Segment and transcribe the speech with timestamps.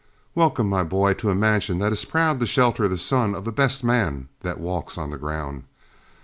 [0.33, 3.51] Welcome, my boy, to a mansion that is proud to shelter the son of the
[3.51, 5.65] best man that walks on the ground.